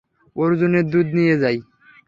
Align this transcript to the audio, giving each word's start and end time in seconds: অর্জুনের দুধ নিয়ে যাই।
অর্জুনের 0.35 0.85
দুধ 0.91 1.07
নিয়ে 1.17 1.35
যাই। 1.41 1.57